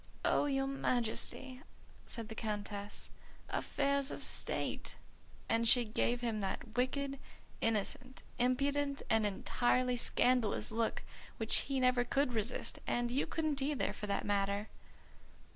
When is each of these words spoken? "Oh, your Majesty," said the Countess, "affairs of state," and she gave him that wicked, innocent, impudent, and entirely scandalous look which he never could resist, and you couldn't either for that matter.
"Oh, 0.25 0.45
your 0.47 0.65
Majesty," 0.65 1.61
said 2.07 2.27
the 2.27 2.33
Countess, 2.33 3.11
"affairs 3.49 4.09
of 4.09 4.23
state," 4.23 4.95
and 5.47 5.69
she 5.69 5.85
gave 5.85 6.21
him 6.21 6.41
that 6.41 6.75
wicked, 6.75 7.19
innocent, 7.61 8.23
impudent, 8.39 9.03
and 9.11 9.27
entirely 9.27 9.97
scandalous 9.97 10.71
look 10.71 11.03
which 11.37 11.57
he 11.69 11.79
never 11.79 12.03
could 12.03 12.33
resist, 12.33 12.79
and 12.87 13.11
you 13.11 13.27
couldn't 13.27 13.61
either 13.61 13.93
for 13.93 14.07
that 14.07 14.25
matter. 14.25 14.69